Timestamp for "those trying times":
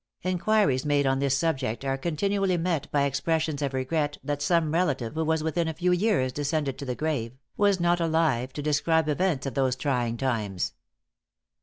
9.53-10.73